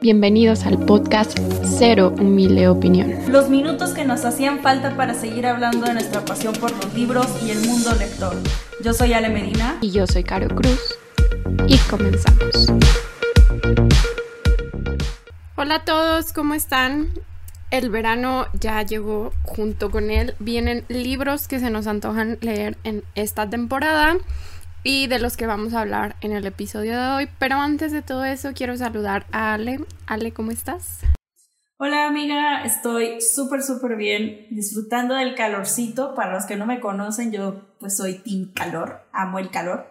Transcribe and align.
Bienvenidos 0.00 0.66
al 0.66 0.84
podcast 0.84 1.38
Cero 1.78 2.14
Humilde 2.18 2.68
Opinión. 2.68 3.14
Los 3.28 3.48
minutos 3.48 3.90
que 3.90 4.04
nos 4.04 4.24
hacían 4.26 4.60
falta 4.60 4.94
para 4.94 5.14
seguir 5.14 5.46
hablando 5.46 5.86
de 5.86 5.94
nuestra 5.94 6.24
pasión 6.24 6.54
por 6.54 6.70
los 6.70 6.94
libros 6.94 7.26
y 7.42 7.50
el 7.50 7.66
mundo 7.66 7.94
lector. 7.94 8.36
Yo 8.84 8.92
soy 8.92 9.14
Ale 9.14 9.30
Medina. 9.30 9.78
Y 9.80 9.90
yo 9.90 10.06
soy 10.06 10.22
Caro 10.22 10.54
Cruz. 10.54 10.94
Y 11.66 11.78
comenzamos. 11.88 12.72
Hola 15.56 15.76
a 15.76 15.84
todos, 15.84 16.32
¿cómo 16.32 16.52
están? 16.52 17.08
El 17.70 17.88
verano 17.90 18.46
ya 18.52 18.82
llegó 18.82 19.32
junto 19.44 19.90
con 19.90 20.10
él. 20.10 20.34
Vienen 20.38 20.84
libros 20.88 21.48
que 21.48 21.58
se 21.58 21.70
nos 21.70 21.86
antojan 21.86 22.38
leer 22.42 22.76
en 22.84 23.02
esta 23.14 23.48
temporada 23.48 24.18
y 24.86 25.08
de 25.08 25.18
los 25.18 25.36
que 25.36 25.48
vamos 25.48 25.74
a 25.74 25.80
hablar 25.80 26.14
en 26.20 26.30
el 26.30 26.46
episodio 26.46 26.92
de 26.92 27.08
hoy. 27.08 27.28
Pero 27.40 27.56
antes 27.56 27.90
de 27.90 28.02
todo 28.02 28.24
eso, 28.24 28.52
quiero 28.54 28.76
saludar 28.76 29.26
a 29.32 29.54
Ale. 29.54 29.80
Ale, 30.06 30.30
¿cómo 30.30 30.52
estás? 30.52 31.00
Hola 31.76 32.06
amiga, 32.06 32.62
estoy 32.64 33.20
súper, 33.20 33.62
súper 33.62 33.96
bien, 33.96 34.46
disfrutando 34.50 35.16
del 35.16 35.34
calorcito. 35.34 36.14
Para 36.14 36.34
los 36.34 36.46
que 36.46 36.56
no 36.56 36.66
me 36.66 36.78
conocen, 36.78 37.32
yo 37.32 37.74
pues 37.80 37.96
soy 37.96 38.14
Team 38.14 38.52
Calor, 38.54 39.08
amo 39.12 39.40
el 39.40 39.50
calor. 39.50 39.88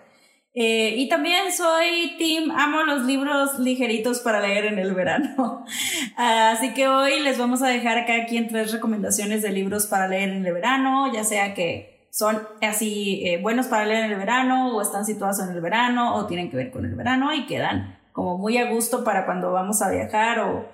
Eh, 0.54 0.96
y 0.96 1.10
también 1.10 1.52
soy 1.52 2.16
Team, 2.18 2.52
amo 2.52 2.84
los 2.84 3.04
libros 3.04 3.60
ligeritos 3.60 4.22
para 4.22 4.40
leer 4.40 4.64
en 4.66 4.80
el 4.80 4.94
verano. 4.94 5.66
Así 6.16 6.74
que 6.74 6.88
hoy 6.88 7.20
les 7.20 7.38
vamos 7.38 7.62
a 7.62 7.68
dejar 7.68 7.98
acá 7.98 8.16
aquí 8.24 8.38
en 8.38 8.48
tres 8.48 8.72
recomendaciones 8.72 9.42
de 9.42 9.52
libros 9.52 9.88
para 9.88 10.08
leer 10.08 10.30
en 10.30 10.46
el 10.46 10.54
verano, 10.54 11.12
ya 11.14 11.26
sea 11.26 11.54
que 11.54 11.95
son 12.16 12.48
así 12.62 13.24
eh, 13.26 13.42
buenos 13.42 13.68
para 13.68 13.86
leer 13.86 14.06
en 14.06 14.12
el 14.12 14.18
verano 14.18 14.74
o 14.74 14.82
están 14.82 15.06
situados 15.06 15.38
en 15.42 15.50
el 15.50 15.60
verano 15.60 16.16
o 16.16 16.28
tienen 16.28 16.50
que 16.50 16.56
ver 16.56 16.72
con 16.72 16.86
el 16.86 16.96
verano 16.96 17.34
y 17.34 17.46
quedan 17.46 18.00
como 18.14 18.38
muy 18.38 18.58
a 18.58 18.72
gusto 18.72 19.04
para 19.04 19.26
cuando 19.26 19.52
vamos 19.52 19.82
a 19.82 19.92
viajar 19.92 20.40
o 20.40 20.66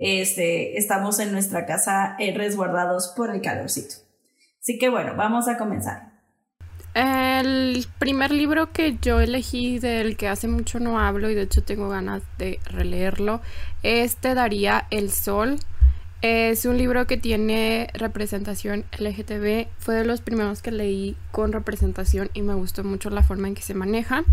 este, 0.00 0.76
estamos 0.76 1.20
en 1.20 1.30
nuestra 1.30 1.66
casa 1.66 2.16
eh, 2.18 2.34
resguardados 2.36 3.14
por 3.16 3.32
el 3.32 3.40
calorcito. 3.40 3.94
Así 4.60 4.76
que 4.76 4.88
bueno, 4.88 5.14
vamos 5.16 5.46
a 5.46 5.56
comenzar. 5.56 6.14
El 6.94 7.86
primer 8.00 8.32
libro 8.32 8.72
que 8.72 8.98
yo 9.00 9.20
elegí 9.20 9.78
del 9.78 10.16
que 10.16 10.26
hace 10.26 10.48
mucho 10.48 10.80
no 10.80 10.98
hablo 10.98 11.30
y 11.30 11.36
de 11.36 11.42
hecho 11.42 11.62
tengo 11.62 11.88
ganas 11.88 12.24
de 12.38 12.58
releerlo 12.64 13.40
es 13.84 14.16
Te 14.16 14.34
daría 14.34 14.88
el 14.90 15.12
sol 15.12 15.60
es 16.20 16.64
un 16.64 16.76
libro 16.78 17.06
que 17.06 17.16
tiene 17.16 17.90
representación 17.94 18.84
LGTB. 18.98 19.68
Fue 19.78 19.94
de 19.94 20.04
los 20.04 20.20
primeros 20.20 20.62
que 20.62 20.72
leí 20.72 21.16
con 21.30 21.52
representación 21.52 22.30
y 22.34 22.42
me 22.42 22.54
gustó 22.54 22.82
mucho 22.82 23.08
la 23.10 23.22
forma 23.22 23.46
en 23.46 23.54
que 23.54 23.62
se 23.62 23.74
maneja. 23.74 24.24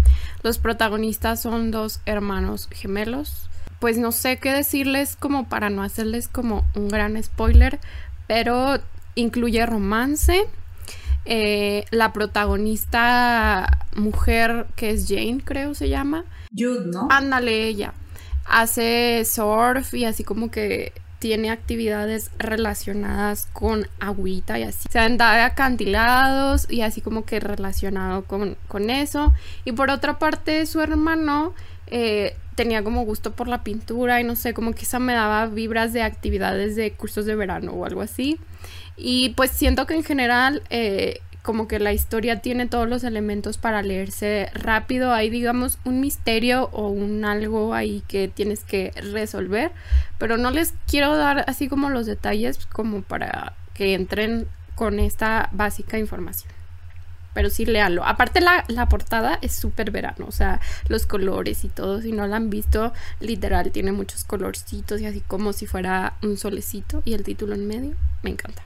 Los 0.42 0.58
protagonistas 0.58 1.42
son 1.42 1.70
dos 1.70 2.02
hermanos 2.06 2.68
gemelos. 2.72 3.50
Pues 3.80 3.98
no 4.00 4.12
sé 4.12 4.38
qué 4.38 4.52
decirles 4.52 5.16
como 5.16 5.48
para 5.48 5.70
no 5.70 5.84
hacerles 5.84 6.28
como 6.28 6.66
un 6.74 6.88
gran 6.88 7.22
spoiler, 7.22 7.80
pero 8.26 8.80
incluye 9.14 9.64
romance. 9.66 10.46
Eh, 11.26 11.86
la 11.92 12.14
protagonista 12.14 13.88
mujer 13.96 14.68
que 14.76 14.92
es 14.92 15.08
Jane, 15.08 15.42
creo 15.44 15.76
se 15.76 15.90
llama. 15.90 16.26
Jude, 16.56 16.88
¿no? 16.88 17.08
Ándale, 17.12 17.68
ella. 17.68 17.94
Hace 18.46 19.24
surf 19.26 19.94
y 19.94 20.06
así 20.06 20.24
como 20.24 20.50
que 20.50 20.94
tiene 21.26 21.50
actividades 21.50 22.30
relacionadas 22.38 23.48
con 23.52 23.88
agüita 24.00 24.60
y 24.60 24.62
así. 24.62 24.88
Se 24.92 25.00
anda 25.00 25.34
de 25.34 25.42
acantilados 25.42 26.68
y 26.70 26.82
así 26.82 27.02
como 27.02 27.26
que 27.26 27.40
relacionado 27.40 28.26
con, 28.26 28.58
con 28.68 28.92
eso. 28.92 29.34
Y 29.64 29.72
por 29.72 29.90
otra 29.90 30.20
parte, 30.20 30.64
su 30.68 30.82
hermano 30.82 31.56
eh, 31.88 32.36
tenía 32.54 32.84
como 32.84 33.06
gusto 33.06 33.32
por 33.32 33.48
la 33.48 33.64
pintura 33.64 34.22
y 34.22 34.24
no 34.24 34.36
sé, 34.36 34.54
como 34.54 34.74
que 34.74 34.84
esa 34.84 35.00
me 35.00 35.14
daba 35.14 35.48
vibras 35.48 35.94
de 35.94 36.04
actividades 36.04 36.76
de 36.76 36.92
cursos 36.92 37.26
de 37.26 37.34
verano 37.34 37.72
o 37.72 37.86
algo 37.86 38.02
así. 38.02 38.40
Y 38.96 39.30
pues 39.30 39.50
siento 39.50 39.88
que 39.88 39.96
en 39.96 40.04
general 40.04 40.62
eh, 40.70 41.22
como 41.46 41.68
que 41.68 41.80
la 41.80 41.94
historia 41.94 42.42
tiene 42.42 42.66
todos 42.66 42.90
los 42.90 43.04
elementos 43.04 43.60
para 43.60 43.84
leerse 43.84 44.50
rápido. 44.56 45.14
Hay, 45.14 45.30
digamos, 45.30 45.78
un 45.86 46.02
misterio 46.02 46.70
o 46.74 46.88
un 46.90 47.24
algo 47.24 47.76
ahí 47.76 48.04
que 48.08 48.28
tienes 48.28 48.64
que 48.64 48.92
resolver. 49.14 49.72
Pero 50.18 50.38
no 50.38 50.50
les 50.50 50.74
quiero 50.88 51.16
dar 51.16 51.46
así 51.48 51.70
como 51.70 51.92
los 51.92 52.08
detalles 52.08 52.66
como 52.66 53.04
para 53.04 53.54
que 53.76 53.94
entren 53.94 54.48
con 54.74 55.00
esta 55.00 55.50
básica 55.52 56.00
información. 56.00 56.52
Pero 57.36 57.52
sí, 57.52 57.68
léalo. 57.68 58.04
Aparte, 58.06 58.42
la, 58.42 58.66
la 58.68 58.90
portada 58.90 59.38
es 59.44 59.54
súper 59.54 59.92
verano. 59.92 60.26
O 60.28 60.32
sea, 60.32 60.62
los 60.88 61.06
colores 61.06 61.64
y 61.64 61.70
todo. 61.70 62.02
Si 62.02 62.12
no 62.12 62.26
la 62.26 62.38
han 62.38 62.50
visto, 62.50 62.92
literal, 63.20 63.72
tiene 63.72 63.92
muchos 63.92 64.24
colorcitos 64.24 65.00
y 65.00 65.06
así 65.06 65.22
como 65.22 65.54
si 65.54 65.68
fuera 65.68 66.16
un 66.24 66.38
solecito. 66.38 67.04
Y 67.06 67.14
el 67.14 67.24
título 67.24 67.54
en 67.54 67.68
medio, 67.68 67.94
me 68.24 68.32
encanta. 68.32 68.64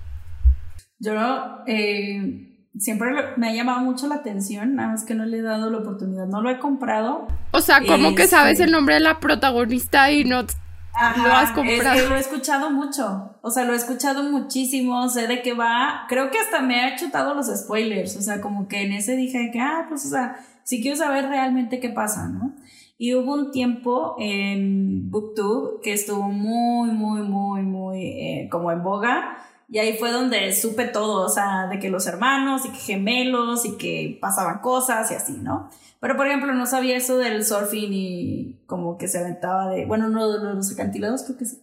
Yo 1.00 1.64
eh, 1.66 2.59
siempre 2.78 3.10
me 3.38 3.50
ha 3.50 3.54
llamado 3.54 3.82
mucho 3.82 4.08
la 4.08 4.16
atención, 4.16 4.76
nada 4.76 4.90
más 4.90 5.04
que 5.04 5.16
no 5.16 5.26
le 5.26 5.40
he 5.40 5.42
dado 5.42 5.70
la 5.70 5.80
oportunidad, 5.80 6.28
no 6.28 6.42
lo 6.42 6.50
he 6.50 6.60
comprado. 6.60 7.28
O 7.52 7.62
sea, 7.62 7.82
¿cómo 7.86 8.16
que 8.16 8.28
sabes 8.28 8.54
este 8.54 8.66
el 8.66 8.72
nombre 8.72 8.96
de 8.96 9.02
la 9.02 9.20
protagonista 9.20 10.12
y 10.12 10.24
no 10.24 10.44
lo 10.44 11.34
has 11.34 11.52
comprado? 11.52 12.10
lo 12.10 12.16
he 12.16 12.20
escuchado 12.20 12.70
mucho, 12.70 13.38
o 13.42 13.52
sea, 13.52 13.66
lo 13.66 13.74
he 13.74 13.78
escuchado 13.78 14.24
muchísimo, 14.24 15.10
sé 15.10 15.28
de 15.28 15.42
qué 15.42 15.54
va, 15.54 16.06
creo 16.08 16.30
que 16.32 16.38
hasta 16.38 16.62
me 16.62 16.84
ha 16.84 16.96
chutado 16.96 17.34
los 17.34 17.48
spoilers, 17.48 18.16
o 18.18 18.22
sea, 18.22 18.42
como 18.42 18.68
que 18.68 18.84
en 18.84 18.94
ese 18.94 19.16
dije 19.16 19.50
que, 19.52 19.60
ah, 19.60 19.86
pues, 19.90 20.06
o 20.06 20.10
sea, 20.10 20.38
sí 20.64 20.82
quiero 20.82 20.98
saber 20.98 21.28
realmente 21.28 21.80
qué 21.80 21.90
pasa, 21.90 22.28
¿no? 22.28 22.54
Y 23.02 23.16
hubo 23.16 23.34
un 23.34 23.52
tiempo 23.52 24.18
en 24.20 25.10
Booktube 25.10 25.80
que 25.82 25.94
estuvo 25.94 26.24
muy, 26.24 26.92
muy, 26.92 27.22
muy, 27.22 27.62
muy 27.62 28.04
eh, 28.04 28.50
como 28.52 28.74
en 28.74 28.84
boga, 28.84 29.38
y 29.72 29.78
ahí 29.78 29.98
fue 29.98 30.12
donde 30.12 30.54
supe 30.54 30.86
todo, 30.86 31.26
o 31.26 31.30
sea, 31.30 31.68
de 31.68 31.80
que 31.80 31.90
los 31.90 32.08
hermanos 32.08 32.66
y 32.66 32.70
que 32.72 32.78
gemelos 32.78 33.66
y 33.66 33.78
que 33.78 34.18
pasaban 34.20 34.60
cosas 34.60 35.12
y 35.12 35.14
así, 35.14 35.34
¿no? 35.34 35.70
Pero, 36.00 36.16
por 36.16 36.28
ejemplo, 36.28 36.54
no 36.54 36.66
sabía 36.66 36.98
eso 36.98 37.18
del 37.18 37.46
surfing 37.46 37.92
y 37.94 38.62
como 38.66 38.98
que 38.98 39.08
se 39.08 39.20
aventaba 39.20 39.70
de, 39.70 39.86
bueno, 39.86 40.08
no 40.08 40.32
de 40.32 40.56
los 40.56 40.72
acantilados, 40.72 41.24
creo 41.24 41.38
que 41.38 41.46
sí. 41.46 41.62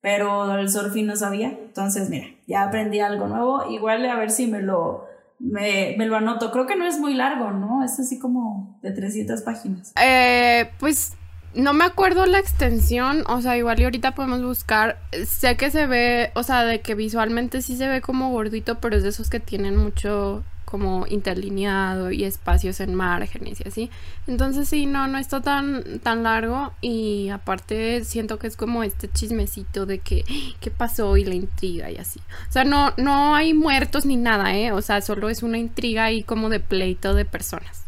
Pero 0.00 0.46
del 0.48 0.68
surfing 0.68 1.06
no 1.06 1.16
sabía. 1.16 1.48
Entonces, 1.48 2.10
mira, 2.10 2.26
ya 2.46 2.64
aprendí 2.64 3.00
algo 3.00 3.26
nuevo. 3.26 3.70
Igual 3.70 4.04
a 4.10 4.16
ver 4.16 4.30
si 4.30 4.48
me 4.48 4.60
lo, 4.60 5.06
me, 5.38 5.94
me, 5.96 6.06
lo 6.06 6.16
anoto. 6.16 6.50
Creo 6.50 6.66
que 6.66 6.76
no 6.76 6.84
es 6.84 6.98
muy 6.98 7.14
largo, 7.14 7.52
¿no? 7.52 7.84
Es 7.84 7.98
así 7.98 8.18
como 8.18 8.78
de 8.82 8.90
300 8.90 9.42
páginas. 9.42 9.92
Eh, 10.00 10.70
pues 10.78 11.16
no 11.56 11.72
me 11.72 11.84
acuerdo 11.84 12.26
la 12.26 12.38
extensión, 12.38 13.24
o 13.28 13.40
sea, 13.40 13.56
igual 13.56 13.80
y 13.80 13.84
ahorita 13.84 14.14
podemos 14.14 14.42
buscar. 14.42 14.98
Sé 15.26 15.56
que 15.56 15.70
se 15.70 15.86
ve, 15.86 16.30
o 16.34 16.42
sea, 16.42 16.64
de 16.64 16.80
que 16.80 16.94
visualmente 16.94 17.62
sí 17.62 17.76
se 17.76 17.88
ve 17.88 18.00
como 18.00 18.30
gordito, 18.30 18.78
pero 18.78 18.96
es 18.96 19.02
de 19.02 19.08
esos 19.08 19.30
que 19.30 19.40
tienen 19.40 19.76
mucho 19.76 20.44
como 20.66 21.06
interlineado 21.06 22.10
y 22.10 22.24
espacios 22.24 22.80
en 22.80 22.94
márgenes 22.94 23.60
y 23.64 23.68
así. 23.68 23.90
Entonces 24.26 24.68
sí, 24.68 24.84
no, 24.84 25.06
no 25.06 25.16
está 25.16 25.40
tan, 25.40 26.00
tan 26.00 26.24
largo 26.24 26.74
y 26.80 27.30
aparte 27.30 28.04
siento 28.04 28.38
que 28.38 28.48
es 28.48 28.56
como 28.56 28.82
este 28.82 29.08
chismecito 29.08 29.86
de 29.86 30.00
que 30.00 30.24
qué 30.60 30.70
pasó 30.70 31.16
y 31.16 31.24
la 31.24 31.36
intriga 31.36 31.90
y 31.90 31.96
así. 31.96 32.20
O 32.48 32.52
sea, 32.52 32.64
no, 32.64 32.92
no 32.96 33.34
hay 33.34 33.54
muertos 33.54 34.04
ni 34.04 34.16
nada, 34.16 34.54
¿eh? 34.56 34.72
O 34.72 34.82
sea, 34.82 35.00
solo 35.00 35.30
es 35.30 35.42
una 35.42 35.56
intriga 35.56 36.04
ahí 36.04 36.22
como 36.24 36.50
de 36.50 36.60
pleito 36.60 37.14
de 37.14 37.24
personas. 37.24 37.84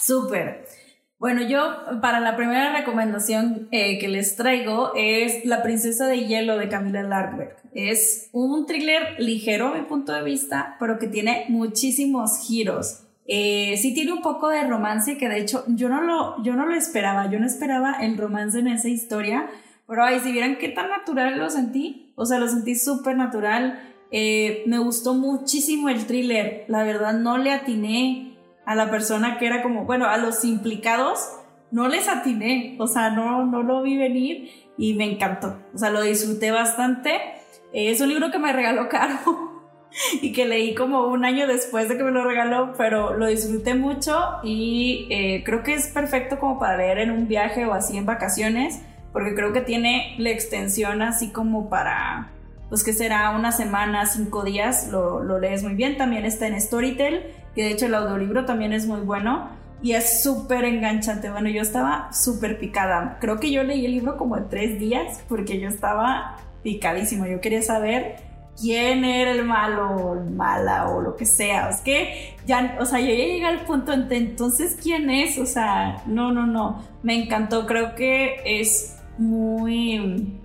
Súper. 0.00 0.67
Bueno, 1.18 1.42
yo 1.42 1.60
para 2.00 2.20
la 2.20 2.36
primera 2.36 2.72
recomendación 2.72 3.66
eh, 3.72 3.98
que 3.98 4.06
les 4.06 4.36
traigo 4.36 4.92
es 4.94 5.44
La 5.44 5.64
princesa 5.64 6.06
de 6.06 6.26
hielo 6.26 6.56
de 6.56 6.68
Camila 6.68 7.02
Larkberg. 7.02 7.56
Es 7.74 8.30
un 8.32 8.66
thriller 8.66 9.16
ligero 9.18 9.68
a 9.68 9.74
mi 9.74 9.82
punto 9.82 10.12
de 10.12 10.22
vista, 10.22 10.76
pero 10.78 11.00
que 11.00 11.08
tiene 11.08 11.46
muchísimos 11.48 12.38
giros. 12.46 13.02
Eh, 13.26 13.76
sí 13.78 13.94
tiene 13.94 14.12
un 14.12 14.22
poco 14.22 14.48
de 14.48 14.64
romance 14.64 15.18
que 15.18 15.28
de 15.28 15.40
hecho 15.40 15.64
yo 15.66 15.88
no 15.88 16.02
lo, 16.02 16.40
yo 16.44 16.54
no 16.54 16.66
lo 16.66 16.74
esperaba, 16.74 17.28
yo 17.28 17.40
no 17.40 17.46
esperaba 17.46 17.94
el 18.00 18.16
romance 18.16 18.60
en 18.60 18.68
esa 18.68 18.88
historia, 18.88 19.50
pero 19.88 20.04
ay, 20.04 20.20
si 20.20 20.30
vieran 20.30 20.56
qué 20.56 20.68
tan 20.68 20.88
natural 20.88 21.36
lo 21.36 21.50
sentí, 21.50 22.12
o 22.14 22.26
sea, 22.26 22.38
lo 22.38 22.48
sentí 22.48 22.76
súper 22.76 23.16
natural. 23.16 23.80
Eh, 24.12 24.62
me 24.66 24.78
gustó 24.78 25.14
muchísimo 25.14 25.88
el 25.88 26.06
thriller, 26.06 26.64
la 26.68 26.84
verdad 26.84 27.12
no 27.14 27.38
le 27.38 27.52
atiné 27.52 28.27
a 28.68 28.74
la 28.74 28.90
persona 28.90 29.38
que 29.38 29.46
era 29.46 29.62
como, 29.62 29.86
bueno, 29.86 30.04
a 30.04 30.18
los 30.18 30.44
implicados 30.44 31.26
no 31.70 31.88
les 31.88 32.06
atiné, 32.06 32.76
o 32.78 32.86
sea, 32.86 33.08
no, 33.08 33.46
no 33.46 33.62
lo 33.62 33.80
vi 33.80 33.96
venir 33.96 34.50
y 34.76 34.92
me 34.92 35.10
encantó, 35.10 35.58
o 35.74 35.78
sea, 35.78 35.88
lo 35.88 36.02
disfruté 36.02 36.50
bastante. 36.50 37.14
Eh, 37.72 37.90
es 37.90 38.02
un 38.02 38.10
libro 38.10 38.30
que 38.30 38.38
me 38.38 38.52
regaló 38.52 38.90
Caro 38.90 39.62
y 40.20 40.34
que 40.34 40.44
leí 40.44 40.74
como 40.74 41.06
un 41.06 41.24
año 41.24 41.46
después 41.46 41.88
de 41.88 41.96
que 41.96 42.04
me 42.04 42.10
lo 42.10 42.24
regaló, 42.24 42.74
pero 42.76 43.14
lo 43.14 43.26
disfruté 43.26 43.74
mucho 43.74 44.36
y 44.42 45.06
eh, 45.08 45.44
creo 45.46 45.62
que 45.62 45.72
es 45.72 45.88
perfecto 45.88 46.38
como 46.38 46.58
para 46.58 46.76
leer 46.76 46.98
en 46.98 47.10
un 47.10 47.26
viaje 47.26 47.64
o 47.64 47.72
así 47.72 47.96
en 47.96 48.04
vacaciones, 48.04 48.82
porque 49.14 49.34
creo 49.34 49.54
que 49.54 49.62
tiene 49.62 50.14
la 50.18 50.28
extensión 50.28 51.00
así 51.00 51.30
como 51.30 51.70
para, 51.70 52.32
pues 52.68 52.84
que 52.84 52.92
será 52.92 53.30
una 53.30 53.50
semana, 53.50 54.04
cinco 54.04 54.44
días, 54.44 54.88
lo, 54.88 55.24
lo 55.24 55.38
lees 55.38 55.62
muy 55.62 55.74
bien. 55.74 55.96
También 55.96 56.26
está 56.26 56.46
en 56.46 56.60
Storytel 56.60 57.34
que 57.58 57.64
de 57.64 57.72
hecho 57.72 57.86
el 57.86 57.94
audiolibro 57.96 58.44
también 58.44 58.72
es 58.72 58.86
muy 58.86 59.00
bueno. 59.00 59.48
y 59.82 59.92
es 59.94 60.22
súper 60.22 60.64
enganchante. 60.64 61.28
Bueno, 61.28 61.48
yo 61.48 61.60
estaba 61.60 62.12
súper 62.12 62.60
picada. 62.60 63.18
Creo 63.20 63.40
que 63.40 63.50
yo 63.50 63.64
leí 63.64 63.84
el 63.84 63.90
libro 63.92 64.16
como 64.16 64.36
en 64.36 64.48
tres 64.48 64.78
días 64.78 65.24
porque 65.28 65.58
yo 65.58 65.68
estaba 65.68 66.36
picadísimo. 66.62 67.26
Yo 67.26 67.40
quería 67.40 67.60
saber 67.62 68.14
quién 68.60 69.04
era 69.04 69.32
el 69.32 69.44
malo 69.44 69.90
o 69.90 70.14
mala 70.14 70.88
o 70.88 71.02
lo 71.02 71.16
que 71.16 71.26
sea. 71.26 71.70
Es 71.70 71.80
que 71.80 72.36
ya, 72.46 72.76
o 72.78 72.84
sea, 72.84 73.00
yo 73.00 73.06
ya 73.06 73.24
llegué 73.24 73.44
al 73.44 73.64
punto 73.64 73.92
en 73.92 74.06
entonces 74.12 74.78
quién 74.80 75.10
es, 75.10 75.36
o 75.38 75.46
sea, 75.46 76.04
no, 76.06 76.30
no, 76.30 76.46
no. 76.46 76.84
Me 77.02 77.20
encantó, 77.20 77.66
creo 77.66 77.96
que 77.96 78.36
es 78.44 78.98
muy 79.18 80.38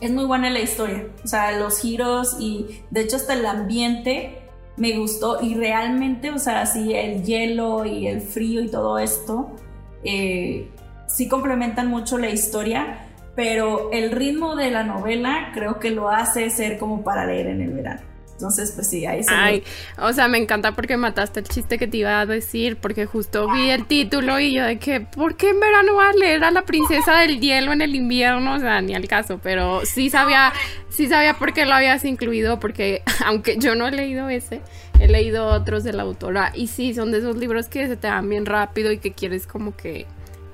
es 0.00 0.10
muy 0.10 0.24
buena 0.24 0.50
la 0.50 0.58
historia, 0.58 1.06
o 1.24 1.28
sea, 1.28 1.52
los 1.52 1.78
giros 1.78 2.36
y 2.40 2.82
de 2.90 3.02
hecho 3.02 3.14
hasta 3.14 3.34
el 3.34 3.46
ambiente 3.46 4.47
me 4.78 4.96
gustó 4.96 5.42
y 5.42 5.54
realmente, 5.54 6.30
o 6.30 6.38
sea, 6.38 6.66
sí, 6.66 6.94
el 6.94 7.24
hielo 7.24 7.84
y 7.84 8.06
el 8.06 8.20
frío 8.20 8.62
y 8.62 8.68
todo 8.68 8.98
esto, 8.98 9.56
eh, 10.04 10.68
sí 11.06 11.28
complementan 11.28 11.88
mucho 11.88 12.18
la 12.18 12.30
historia, 12.30 13.06
pero 13.34 13.90
el 13.92 14.10
ritmo 14.10 14.56
de 14.56 14.70
la 14.70 14.84
novela 14.84 15.50
creo 15.54 15.78
que 15.78 15.90
lo 15.90 16.08
hace 16.08 16.50
ser 16.50 16.78
como 16.78 17.02
para 17.02 17.26
leer 17.26 17.48
en 17.48 17.60
el 17.60 17.70
verano. 17.70 18.02
Entonces, 18.38 18.70
pues 18.70 18.86
sí, 18.86 19.04
ahí 19.04 19.24
se 19.24 19.34
Ay, 19.34 19.64
o 20.00 20.12
sea, 20.12 20.28
me 20.28 20.38
encanta 20.38 20.70
porque 20.70 20.96
mataste 20.96 21.40
el 21.40 21.48
chiste 21.48 21.76
que 21.76 21.88
te 21.88 21.96
iba 21.96 22.20
a 22.20 22.24
decir, 22.24 22.76
porque 22.76 23.04
justo 23.04 23.50
vi 23.50 23.70
el 23.70 23.84
título 23.84 24.38
y 24.38 24.52
yo 24.52 24.64
de 24.64 24.78
que, 24.78 25.00
¿por 25.00 25.36
qué 25.36 25.50
en 25.50 25.58
verano 25.58 25.96
vas 25.96 26.14
a 26.14 26.16
leer 26.16 26.44
a 26.44 26.52
la 26.52 26.62
princesa 26.62 27.18
del 27.18 27.40
hielo 27.40 27.72
en 27.72 27.82
el 27.82 27.96
invierno? 27.96 28.54
O 28.54 28.60
sea, 28.60 28.80
ni 28.80 28.94
al 28.94 29.08
caso, 29.08 29.40
pero 29.42 29.84
sí 29.84 30.08
sabía, 30.08 30.52
sí 30.88 31.08
sabía 31.08 31.34
por 31.34 31.52
qué 31.52 31.66
lo 31.66 31.74
habías 31.74 32.04
incluido, 32.04 32.60
porque 32.60 33.02
aunque 33.26 33.58
yo 33.58 33.74
no 33.74 33.88
he 33.88 33.90
leído 33.90 34.28
ese, 34.28 34.60
he 35.00 35.08
leído 35.08 35.48
otros 35.48 35.82
de 35.82 35.92
la 35.92 36.04
autora 36.04 36.52
y 36.54 36.68
sí, 36.68 36.94
son 36.94 37.10
de 37.10 37.18
esos 37.18 37.36
libros 37.36 37.66
que 37.66 37.88
se 37.88 37.96
te 37.96 38.06
dan 38.06 38.28
bien 38.28 38.46
rápido 38.46 38.92
y 38.92 38.98
que 38.98 39.14
quieres 39.14 39.48
como 39.48 39.76
que 39.76 40.06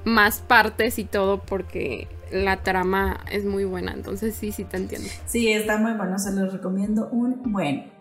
más 0.04 0.38
partes 0.38 0.98
y 0.98 1.04
todo 1.04 1.42
porque 1.42 2.08
la 2.34 2.62
trama 2.62 3.20
es 3.30 3.44
muy 3.44 3.64
buena, 3.64 3.92
entonces 3.92 4.34
sí, 4.34 4.50
sí 4.50 4.64
te 4.64 4.76
entiendo. 4.76 5.08
Sí, 5.26 5.52
está 5.52 5.78
muy 5.78 5.92
bueno, 5.92 6.18
se 6.18 6.32
los 6.32 6.52
recomiendo 6.52 7.08
un 7.10 7.40
buen. 7.52 7.92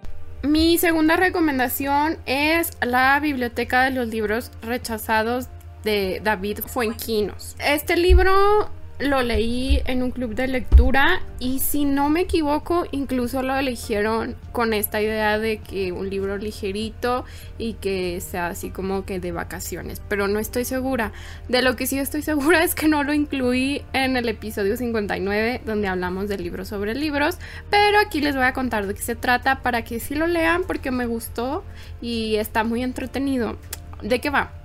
Mi 0.41 0.77
segunda 0.77 1.15
recomendación 1.15 2.17
es 2.25 2.71
la 2.81 3.19
Biblioteca 3.19 3.83
de 3.83 3.91
los 3.91 4.07
Libros 4.07 4.51
Rechazados 4.61 5.47
de 5.83 6.19
David 6.23 6.59
Fuenquinos. 6.65 7.55
Este 7.63 7.95
libro 7.95 8.69
lo 8.99 9.21
leí 9.23 9.81
en 9.85 10.03
un 10.03 10.11
club 10.11 10.35
de 10.35 10.47
lectura 10.47 11.21
y 11.39 11.59
si 11.59 11.83
no 11.83 12.09
me 12.09 12.21
equivoco, 12.21 12.85
incluso 12.91 13.41
lo 13.41 13.55
eligieron 13.55 14.35
con 14.51 14.73
esta 14.73 15.01
idea 15.01 15.39
de 15.39 15.57
que 15.57 15.91
un 15.91 16.09
libro 16.09 16.37
ligerito 16.37 17.25
y 17.57 17.73
que 17.73 18.21
sea 18.21 18.47
así 18.47 18.69
como 18.69 19.03
que 19.03 19.19
de 19.19 19.31
vacaciones, 19.31 20.01
pero 20.07 20.27
no 20.27 20.39
estoy 20.39 20.63
segura. 20.63 21.11
De 21.49 21.61
lo 21.61 21.75
que 21.75 21.87
sí 21.87 21.97
estoy 21.97 22.21
segura 22.23 22.63
es 22.63 22.75
que 22.75 22.87
no 22.87 23.03
lo 23.03 23.13
incluí 23.13 23.81
en 23.93 24.15
el 24.15 24.29
episodio 24.29 24.77
59 24.77 25.61
donde 25.65 25.87
hablamos 25.87 26.29
de 26.29 26.37
libros 26.37 26.67
sobre 26.67 26.93
libros, 26.93 27.37
pero 27.69 27.99
aquí 27.99 28.21
les 28.21 28.35
voy 28.35 28.45
a 28.45 28.53
contar 28.53 28.85
de 28.87 28.93
qué 28.93 29.01
se 29.01 29.15
trata 29.15 29.61
para 29.61 29.83
que 29.83 29.99
sí 29.99 30.15
lo 30.15 30.27
lean 30.27 30.63
porque 30.63 30.91
me 30.91 31.07
gustó 31.07 31.63
y 32.01 32.35
está 32.35 32.63
muy 32.63 32.83
entretenido. 32.83 33.57
¿De 34.01 34.19
qué 34.19 34.29
va? 34.29 34.62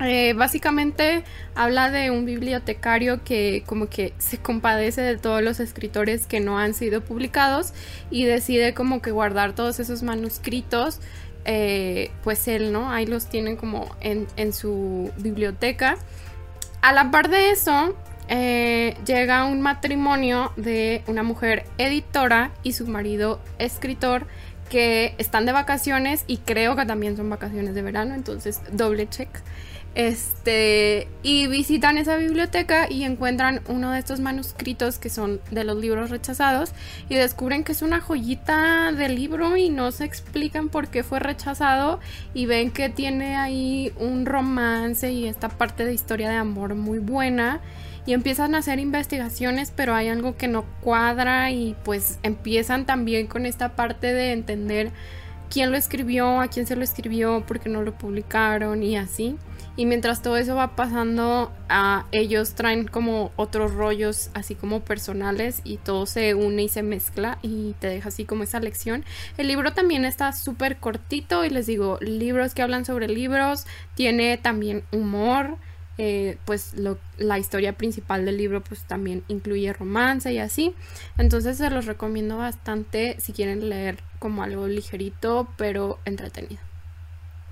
Eh, 0.00 0.34
básicamente 0.34 1.24
habla 1.54 1.90
de 1.90 2.10
un 2.10 2.26
bibliotecario 2.26 3.24
que 3.24 3.62
como 3.64 3.88
que 3.88 4.12
se 4.18 4.36
compadece 4.36 5.00
de 5.00 5.16
todos 5.16 5.42
los 5.42 5.58
escritores 5.58 6.26
que 6.26 6.38
no 6.38 6.58
han 6.58 6.74
sido 6.74 7.00
publicados 7.00 7.72
y 8.10 8.24
decide 8.24 8.74
como 8.74 9.00
que 9.00 9.10
guardar 9.10 9.54
todos 9.54 9.80
esos 9.80 10.02
manuscritos. 10.02 11.00
Eh, 11.46 12.10
pues 12.24 12.48
él 12.48 12.72
no 12.72 12.90
ahí 12.90 13.06
los 13.06 13.26
tiene 13.26 13.56
como 13.56 13.88
en, 14.00 14.52
su 14.52 15.12
biblioteca. 15.18 15.96
A 16.82 16.92
la 16.92 17.10
par 17.10 17.30
de 17.30 17.50
eso 17.50 17.96
eh, 18.28 18.96
llega 19.06 19.44
un 19.46 19.62
matrimonio 19.62 20.52
de 20.56 21.02
una 21.06 21.22
mujer 21.22 21.64
editora 21.78 22.50
y 22.62 22.72
su 22.72 22.86
marido 22.86 23.40
escritor 23.58 24.26
que 24.68 25.14
están 25.18 25.46
de 25.46 25.52
vacaciones 25.52 26.24
y 26.26 26.38
creo 26.38 26.74
que 26.74 26.84
también 26.84 27.16
son 27.16 27.30
vacaciones 27.30 27.76
de 27.76 27.82
verano 27.82 28.14
entonces 28.14 28.60
doble 28.72 29.08
check 29.08 29.28
este, 29.96 31.08
y 31.22 31.46
visitan 31.46 31.96
esa 31.96 32.18
biblioteca 32.18 32.86
y 32.88 33.04
encuentran 33.04 33.62
uno 33.66 33.92
de 33.92 33.98
estos 33.98 34.20
manuscritos 34.20 34.98
que 34.98 35.08
son 35.08 35.40
de 35.50 35.64
los 35.64 35.78
libros 35.78 36.10
rechazados 36.10 36.72
y 37.08 37.14
descubren 37.14 37.64
que 37.64 37.72
es 37.72 37.80
una 37.80 38.02
joyita 38.02 38.92
de 38.92 39.08
libro 39.08 39.56
y 39.56 39.70
no 39.70 39.90
se 39.92 40.04
explican 40.04 40.68
por 40.68 40.88
qué 40.88 41.02
fue 41.02 41.18
rechazado 41.18 41.98
y 42.34 42.44
ven 42.44 42.72
que 42.72 42.90
tiene 42.90 43.36
ahí 43.36 43.90
un 43.98 44.26
romance 44.26 45.10
y 45.10 45.26
esta 45.26 45.48
parte 45.48 45.86
de 45.86 45.94
historia 45.94 46.28
de 46.28 46.36
amor 46.36 46.74
muy 46.74 46.98
buena 46.98 47.62
y 48.04 48.12
empiezan 48.12 48.54
a 48.54 48.58
hacer 48.58 48.78
investigaciones 48.78 49.72
pero 49.74 49.94
hay 49.94 50.08
algo 50.08 50.36
que 50.36 50.46
no 50.46 50.66
cuadra 50.82 51.50
y 51.52 51.74
pues 51.84 52.18
empiezan 52.22 52.84
también 52.84 53.28
con 53.28 53.46
esta 53.46 53.74
parte 53.74 54.12
de 54.12 54.32
entender 54.32 54.92
quién 55.50 55.70
lo 55.70 55.76
escribió, 55.76 56.40
a 56.40 56.48
quién 56.48 56.66
se 56.66 56.76
lo 56.76 56.84
escribió, 56.84 57.44
por 57.46 57.60
qué 57.60 57.68
no 57.68 57.82
lo 57.82 57.96
publicaron 57.96 58.82
y 58.82 58.96
así. 58.96 59.36
Y 59.78 59.84
mientras 59.84 60.22
todo 60.22 60.38
eso 60.38 60.54
va 60.54 60.74
pasando, 60.74 61.52
a 61.68 62.06
ellos 62.10 62.54
traen 62.54 62.88
como 62.88 63.30
otros 63.36 63.74
rollos 63.74 64.30
así 64.32 64.54
como 64.54 64.80
personales 64.80 65.60
y 65.64 65.76
todo 65.76 66.06
se 66.06 66.34
une 66.34 66.62
y 66.62 66.68
se 66.68 66.82
mezcla 66.82 67.38
y 67.42 67.74
te 67.78 67.88
deja 67.88 68.08
así 68.08 68.24
como 68.24 68.44
esa 68.44 68.58
lección. 68.58 69.04
El 69.36 69.48
libro 69.48 69.74
también 69.74 70.06
está 70.06 70.32
súper 70.32 70.78
cortito 70.78 71.44
y 71.44 71.50
les 71.50 71.66
digo, 71.66 71.98
libros 72.00 72.54
que 72.54 72.62
hablan 72.62 72.86
sobre 72.86 73.06
libros, 73.08 73.66
tiene 73.94 74.38
también 74.38 74.82
humor. 74.92 75.58
Eh, 75.98 76.36
pues 76.44 76.74
la 77.16 77.38
historia 77.38 77.72
principal 77.72 78.26
del 78.26 78.36
libro 78.36 78.62
pues 78.62 78.84
también 78.84 79.24
incluye 79.28 79.72
romance 79.72 80.30
y 80.30 80.36
así 80.36 80.74
entonces 81.16 81.56
se 81.56 81.70
los 81.70 81.86
recomiendo 81.86 82.36
bastante 82.36 83.16
si 83.18 83.32
quieren 83.32 83.70
leer 83.70 84.00
como 84.18 84.42
algo 84.42 84.66
ligerito 84.66 85.48
pero 85.56 85.98
entretenido 86.04 86.60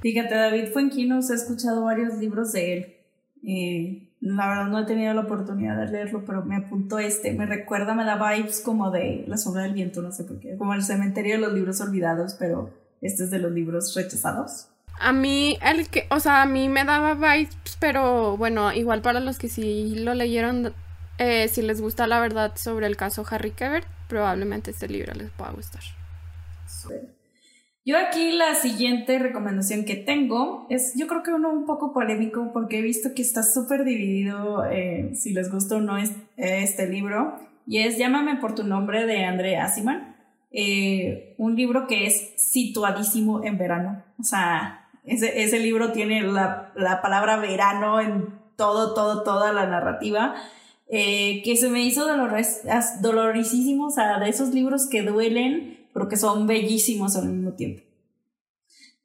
Fíjate, 0.04 0.34
David 0.34 0.66
Fuenquinos, 0.70 1.30
he 1.30 1.34
escuchado 1.34 1.84
varios 1.84 2.18
libros 2.18 2.52
de 2.52 2.74
él. 2.74 2.94
Eh, 3.42 4.12
la 4.20 4.48
verdad 4.50 4.66
no 4.66 4.80
he 4.80 4.84
tenido 4.84 5.14
la 5.14 5.22
oportunidad 5.22 5.78
de 5.78 5.90
leerlo, 5.90 6.26
pero 6.26 6.44
me 6.44 6.56
apuntó 6.56 6.98
este. 6.98 7.32
Me 7.32 7.46
recuerda, 7.46 7.94
me 7.94 8.04
da 8.04 8.16
vibes 8.16 8.60
como 8.60 8.90
de 8.90 9.24
La 9.28 9.38
sombra 9.38 9.62
del 9.62 9.72
viento, 9.72 10.02
no 10.02 10.12
sé 10.12 10.24
por 10.24 10.40
qué. 10.40 10.58
Como 10.58 10.74
el 10.74 10.82
cementerio 10.82 11.36
de 11.36 11.40
los 11.40 11.54
libros 11.54 11.80
olvidados, 11.80 12.36
pero 12.38 12.68
este 13.00 13.24
es 13.24 13.30
de 13.30 13.38
los 13.38 13.50
libros 13.50 13.94
rechazados. 13.94 14.68
A 15.00 15.12
mí, 15.12 15.58
el 15.62 15.88
que, 15.88 16.06
o 16.10 16.20
sea, 16.20 16.42
a 16.42 16.46
mí 16.46 16.68
me 16.68 16.84
daba 16.84 17.14
vibes, 17.14 17.56
pero 17.80 18.36
bueno, 18.36 18.72
igual 18.72 19.02
para 19.02 19.20
los 19.20 19.38
que 19.38 19.48
sí 19.48 19.96
lo 19.96 20.14
leyeron, 20.14 20.72
eh, 21.18 21.48
si 21.48 21.62
les 21.62 21.80
gusta 21.80 22.06
la 22.06 22.20
verdad 22.20 22.52
sobre 22.56 22.86
el 22.86 22.96
caso 22.96 23.24
Harry 23.28 23.50
Kebert, 23.50 23.86
probablemente 24.08 24.70
este 24.70 24.88
libro 24.88 25.12
les 25.14 25.30
pueda 25.30 25.50
gustar. 25.50 25.82
Yo 27.86 27.98
aquí 27.98 28.32
la 28.32 28.54
siguiente 28.54 29.18
recomendación 29.18 29.84
que 29.84 29.96
tengo 29.96 30.66
es, 30.70 30.94
yo 30.96 31.06
creo 31.06 31.22
que 31.22 31.32
uno 31.32 31.50
un 31.50 31.66
poco 31.66 31.92
polémico 31.92 32.50
porque 32.52 32.78
he 32.78 32.82
visto 32.82 33.10
que 33.14 33.20
está 33.20 33.42
súper 33.42 33.84
dividido 33.84 34.64
eh, 34.64 35.10
si 35.14 35.34
les 35.34 35.50
gusta 35.50 35.76
o 35.76 35.80
no 35.80 35.98
este 36.36 36.88
libro 36.88 37.38
y 37.66 37.78
es 37.78 37.98
Llámame 37.98 38.36
por 38.36 38.54
tu 38.54 38.64
nombre 38.64 39.06
de 39.06 39.24
André 39.24 39.56
Asiman. 39.56 40.16
Eh, 40.50 41.34
un 41.38 41.56
libro 41.56 41.86
que 41.86 42.06
es 42.06 42.32
situadísimo 42.36 43.44
en 43.44 43.58
verano. 43.58 44.02
O 44.18 44.22
sea, 44.22 44.83
ese, 45.04 45.42
ese 45.42 45.58
libro 45.58 45.92
tiene 45.92 46.22
la, 46.22 46.72
la, 46.74 47.02
palabra 47.02 47.36
verano 47.36 48.00
en 48.00 48.38
todo, 48.56 48.94
todo, 48.94 49.22
toda 49.22 49.52
la 49.52 49.66
narrativa. 49.66 50.34
Eh, 50.88 51.42
que 51.44 51.56
se 51.56 51.70
me 51.70 51.80
hizo 51.80 52.06
dolores, 52.06 52.62
dolorísimo, 53.00 53.86
o 53.86 53.90
sea, 53.90 54.18
de 54.18 54.28
esos 54.28 54.50
libros 54.50 54.86
que 54.86 55.02
duelen 55.02 55.84
pero 55.94 56.08
que 56.08 56.16
son 56.16 56.46
bellísimos 56.46 57.16
al 57.16 57.28
mismo 57.28 57.52
tiempo. 57.52 57.82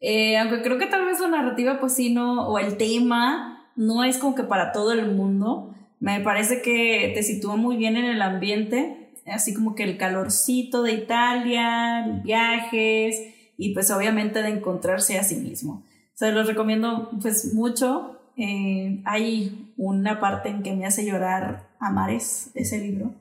Eh, 0.02 0.38
aunque 0.38 0.62
creo 0.62 0.78
que 0.78 0.88
tal 0.88 1.06
vez 1.06 1.20
la 1.20 1.28
narrativa, 1.28 1.80
pues 1.80 1.94
sí, 1.94 2.14
o 2.18 2.58
el 2.58 2.78
tema, 2.78 3.72
no 3.76 4.04
es 4.04 4.18
como 4.18 4.36
que 4.36 4.44
para 4.44 4.72
todo 4.72 4.92
el 4.92 5.12
mundo. 5.12 5.76
Me 6.00 6.20
parece 6.20 6.62
que 6.62 7.12
te 7.14 7.22
sitúa 7.22 7.56
muy 7.56 7.78
bien 7.78 7.96
en 7.96 8.06
el 8.06 8.22
ambiente, 8.22 9.12
así 9.28 9.54
como 9.54 9.76
que 9.76 9.84
el 9.84 9.98
calorcito 9.98 10.82
de 10.82 10.94
Italia, 10.94 12.22
viajes 12.24 13.22
y 13.58 13.74
pues 13.74 13.92
obviamente 13.92 14.42
de 14.42 14.50
encontrarse 14.50 15.20
a 15.20 15.24
sí 15.24 15.36
mismo. 15.36 15.84
Se 16.20 16.34
los 16.34 16.48
recomiendo 16.48 17.10
pues 17.22 17.54
mucho. 17.54 18.20
Eh, 18.36 19.02
hay 19.06 19.74
una 19.78 20.20
parte 20.20 20.50
en 20.50 20.64
que 20.64 20.76
me 20.76 20.86
hace 20.86 21.06
llorar 21.06 21.70
a 21.80 21.92
mares 21.92 22.52
ese 22.56 22.78
libro. 22.80 23.14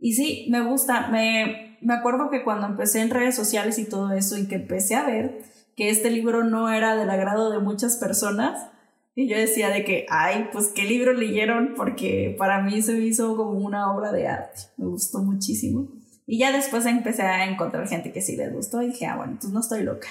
Y 0.00 0.14
sí, 0.14 0.48
me 0.50 0.60
gusta, 0.60 1.06
me, 1.10 1.78
me 1.80 1.94
acuerdo 1.94 2.28
que 2.28 2.42
cuando 2.42 2.66
empecé 2.66 3.02
en 3.02 3.10
redes 3.10 3.36
sociales 3.36 3.78
y 3.78 3.88
todo 3.88 4.12
eso 4.12 4.36
y 4.36 4.48
que 4.48 4.56
empecé 4.56 4.96
a 4.96 5.06
ver 5.06 5.42
que 5.76 5.90
este 5.90 6.10
libro 6.10 6.42
no 6.42 6.72
era 6.72 6.96
del 6.96 7.10
agrado 7.10 7.52
de 7.52 7.60
muchas 7.60 7.98
personas, 7.98 8.66
y 9.14 9.28
yo 9.28 9.36
decía 9.36 9.68
de 9.68 9.84
que, 9.84 10.06
ay, 10.08 10.48
pues 10.52 10.72
qué 10.74 10.82
libro 10.82 11.12
leyeron, 11.12 11.74
porque 11.76 12.34
para 12.36 12.62
mí 12.62 12.82
se 12.82 12.98
hizo 12.98 13.36
como 13.36 13.60
una 13.60 13.94
obra 13.94 14.10
de 14.10 14.26
arte, 14.26 14.62
me 14.76 14.86
gustó 14.86 15.20
muchísimo. 15.20 15.88
Y 16.26 16.38
ya 16.38 16.50
después 16.50 16.84
empecé 16.86 17.22
a 17.22 17.48
encontrar 17.48 17.86
gente 17.86 18.12
que 18.12 18.22
sí 18.22 18.36
les 18.36 18.52
gustó 18.52 18.82
y 18.82 18.88
dije, 18.88 19.06
ah, 19.06 19.16
bueno, 19.16 19.32
entonces 19.32 19.52
no 19.52 19.60
estoy 19.60 19.84
loca. 19.84 20.08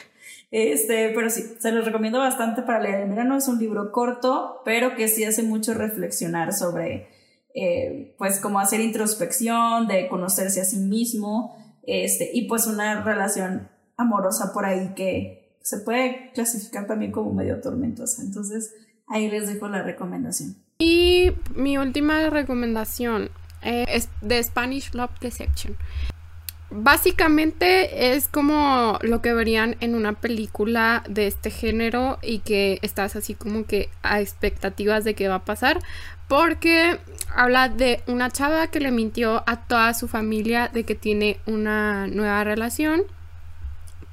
Este, 0.51 1.11
pero 1.13 1.29
sí, 1.29 1.43
se 1.59 1.71
los 1.71 1.85
recomiendo 1.85 2.19
bastante 2.19 2.63
para 2.63 2.79
leer 2.79 3.01
en 3.01 3.09
verano. 3.09 3.37
Es 3.37 3.47
un 3.47 3.59
libro 3.59 3.91
corto, 3.91 4.61
pero 4.65 4.95
que 4.95 5.07
sí 5.07 5.23
hace 5.23 5.43
mucho 5.43 5.73
reflexionar 5.73 6.53
sobre, 6.53 7.07
eh, 7.53 8.15
pues, 8.17 8.39
cómo 8.39 8.59
hacer 8.59 8.79
introspección, 8.79 9.87
de 9.87 10.07
conocerse 10.07 10.61
a 10.61 10.65
sí 10.65 10.77
mismo, 10.77 11.55
este, 11.83 12.29
y 12.33 12.47
pues 12.47 12.67
una 12.67 13.03
relación 13.03 13.69
amorosa 13.97 14.53
por 14.53 14.65
ahí 14.65 14.93
que 14.95 15.57
se 15.61 15.79
puede 15.79 16.31
clasificar 16.33 16.87
también 16.87 17.11
como 17.11 17.33
medio 17.33 17.61
tormentosa. 17.61 18.21
Entonces, 18.21 18.73
ahí 19.07 19.29
les 19.29 19.47
dejo 19.47 19.67
la 19.67 19.83
recomendación. 19.83 20.55
Y 20.79 21.31
mi 21.55 21.77
última 21.77 22.29
recomendación 22.29 23.29
eh, 23.61 23.85
es 23.89 24.09
de 24.21 24.41
Spanish 24.41 24.93
Love 24.93 25.19
Deception. 25.19 25.75
Básicamente 26.71 28.13
es 28.13 28.27
como 28.27 28.99
lo 29.01 29.21
que 29.21 29.33
verían 29.33 29.75
en 29.79 29.95
una 29.95 30.13
película 30.13 31.03
de 31.09 31.25
este 31.25 31.49
género 31.49 32.19
y 32.21 32.39
que 32.39 32.77
estás 32.83 33.15
así 33.15 33.33
como 33.33 33.65
que 33.65 33.89
a 34.03 34.21
expectativas 34.21 35.03
de 35.03 35.15
qué 35.15 35.27
va 35.27 35.35
a 35.35 35.45
pasar 35.45 35.79
porque 36.27 36.99
habla 37.35 37.69
de 37.69 38.03
una 38.05 38.29
chava 38.29 38.67
que 38.67 38.79
le 38.79 38.91
mintió 38.91 39.43
a 39.47 39.65
toda 39.65 39.95
su 39.95 40.07
familia 40.07 40.69
de 40.71 40.83
que 40.83 40.93
tiene 40.93 41.39
una 41.47 42.05
nueva 42.05 42.43
relación 42.43 43.01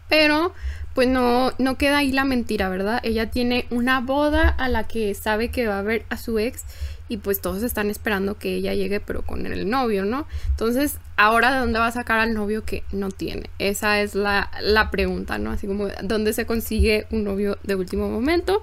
pero 0.08 0.54
pues 0.94 1.08
no, 1.08 1.52
no 1.58 1.76
queda 1.76 1.98
ahí 1.98 2.10
la 2.10 2.24
mentira, 2.24 2.70
¿verdad? 2.70 3.00
Ella 3.02 3.30
tiene 3.30 3.66
una 3.68 4.00
boda 4.00 4.48
a 4.48 4.70
la 4.70 4.84
que 4.84 5.12
sabe 5.14 5.50
que 5.50 5.66
va 5.66 5.80
a 5.80 5.82
ver 5.82 6.06
a 6.08 6.16
su 6.16 6.38
ex 6.38 6.64
y 7.08 7.18
pues 7.18 7.40
todos 7.40 7.62
están 7.62 7.90
esperando 7.90 8.38
que 8.38 8.54
ella 8.54 8.74
llegue 8.74 9.00
pero 9.00 9.22
con 9.22 9.46
el 9.46 9.68
novio, 9.68 10.04
¿no? 10.04 10.26
Entonces, 10.50 10.98
ahora 11.16 11.52
de 11.52 11.60
dónde 11.60 11.78
va 11.78 11.86
a 11.86 11.92
sacar 11.92 12.18
al 12.18 12.34
novio 12.34 12.64
que 12.64 12.84
no 12.92 13.10
tiene? 13.10 13.50
Esa 13.58 14.00
es 14.00 14.14
la, 14.14 14.50
pregunta, 14.90 15.38
¿no? 15.38 15.50
Así 15.50 15.66
como, 15.66 15.88
¿dónde 16.02 16.32
se 16.32 16.46
consigue 16.46 17.06
un 17.10 17.24
novio 17.24 17.58
de 17.62 17.74
último 17.74 18.08
momento? 18.08 18.62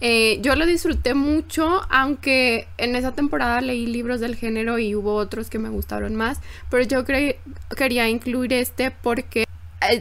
Eh, 0.00 0.38
yo 0.42 0.56
lo 0.56 0.66
disfruté 0.66 1.14
mucho, 1.14 1.82
aunque 1.90 2.66
en 2.78 2.96
esa 2.96 3.12
temporada 3.12 3.60
leí 3.60 3.86
libros 3.86 4.20
del 4.20 4.36
género 4.36 4.78
y 4.78 4.94
hubo 4.94 5.14
otros 5.14 5.50
que 5.50 5.58
me 5.58 5.68
gustaron 5.68 6.14
más, 6.16 6.40
pero 6.70 6.84
yo 6.84 7.04
quería 7.04 8.08
incluir 8.08 8.52
este 8.52 8.90
porque 8.90 9.44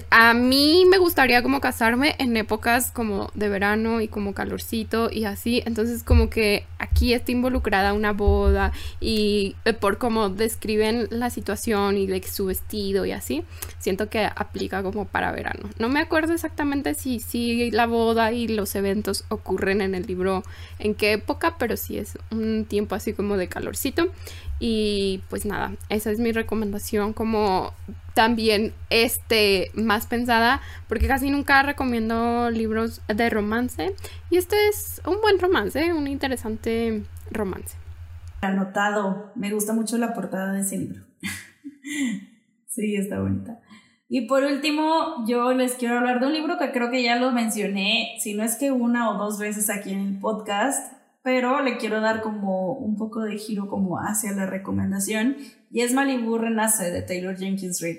a 0.10 0.34
mí 0.34 0.86
me 0.89 0.98
gustaría 0.98 1.41
como 1.41 1.62
casarme 1.62 2.15
en 2.19 2.36
épocas 2.38 2.91
como 2.91 3.31
de 3.34 3.50
verano 3.50 4.01
y 4.01 4.08
como 4.08 4.34
calorcito 4.34 5.10
y 5.12 5.25
así. 5.25 5.63
Entonces 5.65 6.03
como 6.03 6.29
que 6.29 6.65
aquí 6.77 7.13
está 7.13 7.31
involucrada 7.31 7.93
una 7.93 8.13
boda 8.13 8.72
y 9.00 9.55
eh, 9.65 9.74
por 9.74 9.98
cómo 9.98 10.29
describen 10.29 11.08
la 11.10 11.29
situación 11.29 11.98
y 11.98 12.08
su 12.24 12.46
vestido 12.46 13.05
y 13.05 13.12
así, 13.12 13.43
siento 13.79 14.10
que 14.10 14.25
aplica 14.25 14.84
como 14.84 15.05
para 15.05 15.31
verano. 15.31 15.69
No 15.77 15.89
me 15.89 16.00
acuerdo 16.00 16.34
exactamente 16.34 16.93
si, 16.93 17.19
si 17.19 17.72
la 17.72 17.86
boda 17.86 18.31
y 18.31 18.48
los 18.48 18.75
eventos 18.75 19.25
ocurren 19.29 19.81
en 19.81 19.96
el 19.96 20.05
libro 20.05 20.43
en 20.79 20.96
qué 20.96 21.13
época, 21.13 21.58
pero 21.58 21.77
sí 21.77 21.98
es 21.98 22.17
un 22.31 22.65
tiempo 22.65 22.96
así 22.96 23.13
como 23.13 23.38
de 23.38 23.48
calorcito. 23.48 24.10
Y 24.59 25.23
pues 25.29 25.45
nada, 25.45 25.73
esa 25.87 26.11
es 26.11 26.19
mi 26.19 26.31
recomendación 26.31 27.13
como 27.13 27.73
también 28.13 28.73
este 28.89 29.71
más 29.73 30.05
pensada 30.05 30.59
porque 30.89 31.07
casi 31.07 31.29
nunca 31.29 31.63
recomiendo 31.63 32.49
libros 32.49 33.01
de 33.07 33.29
romance 33.29 33.95
y 34.29 34.35
este 34.35 34.67
es 34.67 35.01
un 35.07 35.21
buen 35.21 35.39
romance, 35.39 35.93
un 35.93 36.07
interesante 36.07 37.03
romance. 37.31 37.77
Anotado, 38.41 39.31
me 39.35 39.51
gusta 39.51 39.71
mucho 39.71 39.97
la 39.97 40.13
portada 40.13 40.51
de 40.51 40.61
ese 40.61 40.77
libro. 40.77 41.03
sí, 42.67 42.95
está 42.95 43.21
bonita. 43.21 43.61
Y 44.11 44.27
por 44.27 44.43
último, 44.43 45.23
yo 45.27 45.53
les 45.53 45.75
quiero 45.75 45.99
hablar 45.99 46.19
de 46.19 46.25
un 46.25 46.33
libro 46.33 46.57
que 46.57 46.71
creo 46.71 46.89
que 46.89 47.03
ya 47.03 47.15
lo 47.17 47.31
mencioné, 47.31 48.17
si 48.19 48.33
no 48.33 48.43
es 48.43 48.55
que 48.55 48.71
una 48.71 49.11
o 49.11 49.17
dos 49.17 49.37
veces 49.37 49.69
aquí 49.69 49.91
en 49.91 49.99
el 49.99 50.19
podcast, 50.19 50.99
pero 51.29 51.62
le 51.62 51.77
quiero 51.77 52.01
dar 52.01 52.21
como 52.21 52.74
un 52.74 52.98
poco 52.98 53.21
de 53.21 53.38
giro 53.38 53.69
como 53.69 54.00
hacia 54.00 54.31
la 54.31 54.48
recomendación 54.48 55.38
y 55.69 55.81
es 55.81 55.93
Malibu 55.93 56.39
Renace 56.39 56.89
de 56.89 57.03
Taylor 57.03 57.38
Jenkins 57.38 57.79
Reid. 57.81 57.98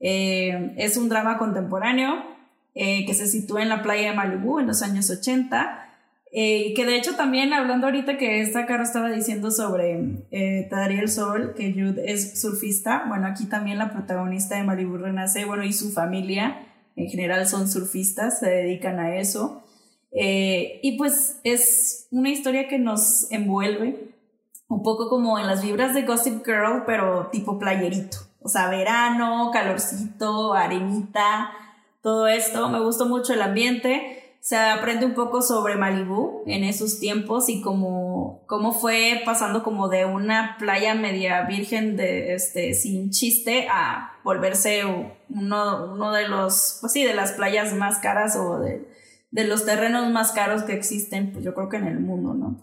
Eh, 0.00 0.72
es 0.78 0.96
un 0.96 1.10
drama 1.10 1.36
contemporáneo 1.36 2.24
eh, 2.74 3.04
que 3.04 3.12
se 3.12 3.26
sitúa 3.26 3.60
en 3.60 3.68
la 3.68 3.82
playa 3.82 4.10
de 4.10 4.16
Malibu 4.16 4.60
en 4.60 4.66
los 4.66 4.80
años 4.80 5.10
80 5.10 5.88
eh, 6.32 6.72
que 6.74 6.86
de 6.86 6.96
hecho 6.96 7.16
también 7.16 7.52
hablando 7.52 7.86
ahorita 7.86 8.16
que 8.16 8.40
esta 8.40 8.64
cara 8.64 8.84
estaba 8.84 9.10
diciendo 9.10 9.50
sobre 9.50 10.24
eh, 10.30 10.70
el 10.70 11.08
Sol, 11.10 11.52
que 11.54 11.74
Jude 11.74 12.10
es 12.10 12.40
surfista, 12.40 13.04
bueno, 13.08 13.26
aquí 13.26 13.44
también 13.44 13.76
la 13.76 13.92
protagonista 13.92 14.56
de 14.56 14.62
Malibu 14.62 14.96
Renace, 14.96 15.44
bueno, 15.44 15.64
y 15.64 15.74
su 15.74 15.92
familia 15.92 16.66
en 16.96 17.10
general 17.10 17.46
son 17.46 17.68
surfistas, 17.68 18.38
se 18.38 18.48
dedican 18.48 19.00
a 19.00 19.16
eso. 19.18 19.64
Eh, 20.12 20.80
y 20.82 20.98
pues 20.98 21.40
es 21.44 22.08
una 22.10 22.30
historia 22.30 22.68
que 22.68 22.78
nos 22.78 23.30
envuelve 23.30 24.10
un 24.68 24.82
poco 24.82 25.08
como 25.08 25.38
en 25.38 25.46
las 25.46 25.62
vibras 25.62 25.94
de 25.94 26.02
Gossip 26.02 26.44
Girl, 26.44 26.84
pero 26.86 27.28
tipo 27.32 27.58
playerito. 27.58 28.18
O 28.40 28.48
sea, 28.48 28.68
verano, 28.68 29.50
calorcito, 29.52 30.54
arenita, 30.54 31.50
todo 32.02 32.28
esto. 32.28 32.68
Me 32.68 32.80
gustó 32.80 33.06
mucho 33.06 33.34
el 33.34 33.42
ambiente. 33.42 34.36
Se 34.40 34.56
aprende 34.56 35.04
un 35.04 35.14
poco 35.14 35.42
sobre 35.42 35.76
Malibú 35.76 36.44
en 36.46 36.64
esos 36.64 36.98
tiempos 36.98 37.50
y 37.50 37.60
cómo, 37.60 38.42
cómo 38.46 38.72
fue 38.72 39.20
pasando 39.26 39.62
como 39.62 39.88
de 39.88 40.06
una 40.06 40.56
playa 40.58 40.94
media 40.94 41.42
virgen 41.42 41.96
de 41.96 42.34
este 42.34 42.72
sin 42.72 43.10
chiste 43.10 43.68
a 43.70 44.12
volverse 44.24 44.84
uno, 45.28 45.92
uno 45.92 46.12
de 46.12 46.26
los, 46.28 46.78
pues 46.80 46.92
sí, 46.92 47.04
de 47.04 47.12
las 47.12 47.32
playas 47.32 47.74
más 47.74 47.98
caras 47.98 48.34
o 48.36 48.60
de, 48.60 48.88
de 49.30 49.44
los 49.44 49.64
terrenos 49.64 50.10
más 50.10 50.32
caros 50.32 50.62
que 50.62 50.72
existen, 50.72 51.32
pues 51.32 51.44
yo 51.44 51.54
creo 51.54 51.68
que 51.68 51.76
en 51.76 51.86
el 51.86 52.00
mundo, 52.00 52.34
¿no? 52.34 52.60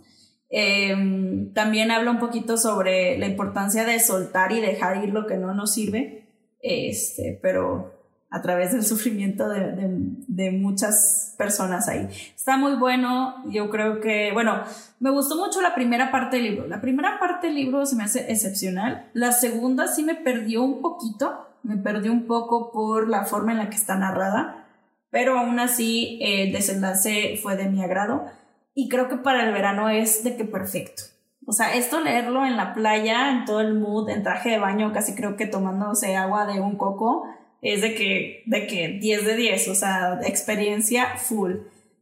Em, 0.50 1.54
también 1.54 1.92
habla 1.92 2.12
un 2.12 2.20
poquito 2.20 2.58
sobre 2.58 3.18
la 3.18 3.28
importancia 3.28 3.84
de 3.84 4.00
soltar 4.00 4.52
y 4.52 4.62
dejar 4.62 5.04
ir 5.04 5.14
lo 5.14 5.28
que 5.28 5.38
no 5.38 5.54
nos 5.54 5.74
sirve, 5.74 6.30
este, 6.62 7.40
pero 7.42 7.94
a 8.30 8.42
través 8.42 8.74
del 8.74 8.84
sufrimiento 8.84 9.48
de, 9.48 9.72
de, 9.72 9.90
de, 10.28 10.52
muchas 10.52 11.34
personas 11.38 11.88
ahí. 11.88 12.10
Está 12.36 12.58
muy 12.58 12.76
bueno, 12.76 13.36
yo 13.50 13.70
creo 13.70 14.02
que, 14.02 14.32
bueno, 14.34 14.64
me 15.00 15.12
gustó 15.12 15.38
mucho 15.38 15.62
la 15.62 15.74
primera 15.76 16.12
parte 16.12 16.38
del 16.38 16.46
libro. 16.46 16.68
La 16.68 16.82
primera 16.82 17.20
parte 17.20 17.48
del 17.48 17.56
libro 17.56 17.86
se 17.86 17.96
me 17.96 18.04
hace 18.04 18.30
excepcional. 18.32 19.10
La 19.14 19.32
segunda 19.32 19.88
sí 19.88 20.04
me 20.04 20.16
perdió 20.16 20.64
un 20.64 20.82
poquito, 20.82 21.48
me 21.64 21.78
perdió 21.78 22.12
un 22.12 22.28
poco 22.28 22.72
por 22.72 23.08
la 23.08 23.24
forma 23.24 23.54
en 23.54 23.60
la 23.60 23.70
que 23.70 23.78
está 23.78 23.98
narrada 23.98 24.67
pero 25.10 25.40
aún 25.40 25.60
así 25.60 26.20
el 26.22 26.52
desenlace 26.52 27.40
fue 27.42 27.56
de 27.56 27.70
mi 27.70 27.84
agrado 27.84 28.26
y 28.74 28.90
creo 28.90 29.10
que 29.10 29.18
para 29.18 29.44
el 29.44 29.54
verano 29.54 29.90
es 29.90 30.24
de 30.24 30.36
que 30.36 30.46
perfecto. 30.46 31.04
O 31.46 31.54
sea, 31.54 31.76
esto 31.76 32.02
leerlo 32.02 32.46
en 32.46 32.58
la 32.58 32.74
playa, 32.74 33.32
en 33.32 33.46
todo 33.46 33.62
el 33.62 33.74
mood, 33.74 34.10
en 34.10 34.22
traje 34.22 34.50
de 34.50 34.60
baño, 34.60 34.92
casi 34.92 35.16
creo 35.16 35.38
que 35.38 35.48
tomándose 35.48 36.16
agua 36.16 36.46
de 36.46 36.60
un 36.60 36.76
coco, 36.76 37.24
es 37.62 37.82
de 37.82 37.96
que, 37.96 38.44
de 38.46 38.68
que 38.68 39.00
10 39.00 39.26
de 39.26 39.36
10, 39.36 39.68
o 39.70 39.76
sea, 39.76 40.20
experiencia 40.26 41.16
full. 41.16 41.54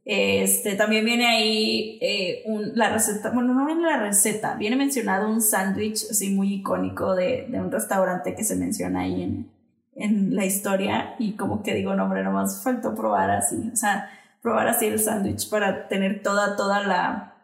Este, 0.04 0.74
también 0.74 1.04
viene 1.04 1.26
ahí 1.26 1.98
eh, 2.00 2.44
la 2.74 2.90
receta, 2.90 3.30
bueno, 3.30 3.54
no 3.54 3.66
viene 3.66 3.82
la 3.82 3.98
receta, 3.98 4.54
viene 4.56 4.76
mencionado 4.76 5.28
un 5.28 5.40
sándwich 5.40 6.04
así 6.10 6.30
muy 6.30 6.54
icónico 6.54 7.14
de, 7.14 7.46
de 7.48 7.60
un 7.60 7.72
restaurante 7.72 8.34
que 8.34 8.44
se 8.44 8.56
menciona 8.56 9.00
ahí 9.00 9.22
en, 9.22 9.55
en 9.96 10.34
la 10.36 10.44
historia 10.44 11.14
y 11.18 11.32
como 11.32 11.62
que 11.62 11.74
digo, 11.74 11.94
no, 11.94 12.04
hombre, 12.04 12.22
nomás 12.22 12.62
faltó 12.62 12.94
probar 12.94 13.30
así, 13.30 13.70
o 13.72 13.76
sea, 13.76 14.10
probar 14.42 14.68
así 14.68 14.86
el 14.86 15.00
sándwich 15.00 15.48
para 15.48 15.88
tener 15.88 16.22
toda, 16.22 16.56
toda 16.56 16.82
la, 16.82 17.34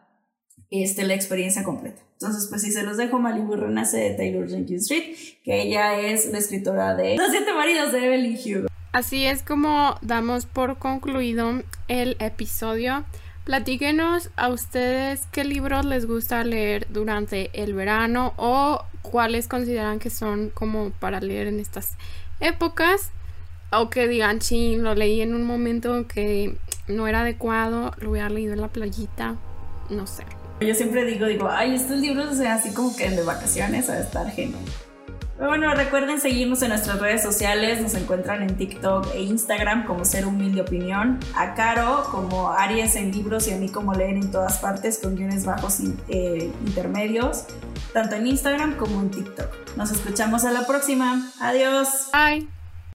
este, 0.69 1.03
la 1.05 1.15
experiencia 1.15 1.63
completa. 1.63 2.01
Entonces, 2.13 2.47
pues 2.49 2.61
si 2.61 2.71
se 2.71 2.83
los 2.83 2.95
dejo, 2.95 3.19
Malibu 3.19 3.55
Renace 3.55 3.97
de 3.97 4.11
Taylor 4.11 4.47
Jenkins 4.47 4.83
Street, 4.83 5.15
que 5.43 5.63
ella 5.63 5.99
es 5.99 6.31
la 6.31 6.37
escritora 6.37 6.95
de 6.95 7.17
Los 7.17 7.31
siete 7.31 7.53
maridos 7.53 7.91
de 7.91 8.05
Evelyn 8.05 8.37
Hugo. 8.37 8.67
Así 8.93 9.25
es 9.25 9.43
como 9.43 9.97
damos 10.01 10.45
por 10.45 10.77
concluido 10.77 11.63
el 11.87 12.15
episodio. 12.19 13.03
Platíquenos 13.43 14.29
a 14.37 14.47
ustedes 14.47 15.25
qué 15.33 15.43
libros 15.43 15.83
les 15.83 16.05
gusta 16.05 16.43
leer 16.45 16.87
durante 16.89 17.49
el 17.61 17.73
verano 17.73 18.33
o 18.37 18.85
cuáles 19.01 19.49
consideran 19.49 19.99
que 19.99 20.09
son 20.09 20.49
como 20.49 20.91
para 20.91 21.19
leer 21.19 21.47
en 21.47 21.59
estas 21.59 21.97
épocas 22.39 23.11
o 23.71 23.89
que 23.89 24.07
digan, 24.07 24.41
sí, 24.41 24.75
lo 24.75 24.95
leí 24.95 25.21
en 25.21 25.33
un 25.33 25.45
momento 25.45 26.07
que 26.07 26.55
no 26.87 27.07
era 27.07 27.21
adecuado, 27.21 27.93
lo 27.99 28.11
hubiera 28.11 28.29
leído 28.29 28.53
en 28.53 28.61
la 28.61 28.67
playita, 28.67 29.35
no 29.89 30.05
sé. 30.07 30.23
Yo 30.61 30.73
siempre 30.75 31.05
digo, 31.05 31.25
digo, 31.25 31.49
ay, 31.49 31.75
estos 31.75 31.97
libros, 31.97 32.27
o 32.27 32.35
sea, 32.35 32.55
así 32.55 32.73
como 32.73 32.95
que 32.95 33.09
de 33.09 33.23
vacaciones 33.23 33.89
a 33.89 33.99
estar 33.99 34.29
genial. 34.31 34.63
Bueno, 35.37 35.73
recuerden 35.73 36.21
seguirnos 36.21 36.61
en 36.61 36.69
nuestras 36.69 36.99
redes 36.99 37.23
sociales, 37.23 37.81
nos 37.81 37.95
encuentran 37.95 38.43
en 38.43 38.55
TikTok 38.55 39.07
e 39.15 39.23
Instagram 39.23 39.85
como 39.85 40.05
Ser 40.05 40.25
Humilde 40.25 40.61
Opinión, 40.61 41.19
a 41.35 41.55
Caro 41.55 42.05
como 42.11 42.51
Aries 42.51 42.95
en 42.95 43.11
libros 43.11 43.47
y 43.47 43.53
a 43.53 43.57
mí 43.57 43.67
como 43.69 43.93
Leer 43.93 44.15
en 44.15 44.31
todas 44.31 44.59
partes 44.59 44.99
con 44.99 45.15
guiones 45.15 45.45
bajos 45.45 45.79
eh, 46.07 46.51
intermedios, 46.65 47.45
tanto 47.93 48.15
en 48.15 48.27
Instagram 48.27 48.77
como 48.77 49.01
en 49.01 49.09
TikTok. 49.09 49.75
Nos 49.75 49.91
escuchamos 49.91 50.45
a 50.45 50.51
la 50.51 50.67
próxima. 50.67 51.31
Adiós. 51.39 52.09
Bye. 52.13 52.62